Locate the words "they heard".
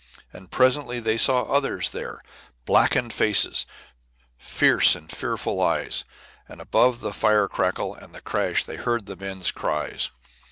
8.79-9.19